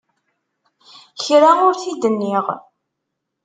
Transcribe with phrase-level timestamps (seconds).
[1.23, 2.45] Kra ur t-id-nniɣ.